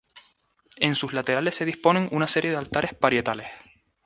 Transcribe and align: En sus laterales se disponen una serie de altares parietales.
En 0.77 0.95
sus 0.95 1.13
laterales 1.13 1.53
se 1.53 1.63
disponen 1.63 2.09
una 2.11 2.27
serie 2.27 2.49
de 2.49 2.57
altares 2.57 2.95
parietales. 2.95 3.49